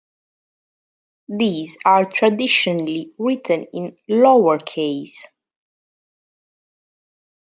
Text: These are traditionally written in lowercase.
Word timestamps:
These 1.29 1.77
are 1.85 2.05
traditionally 2.05 3.13
written 3.19 3.65
in 3.71 3.97
lowercase. 4.09 5.27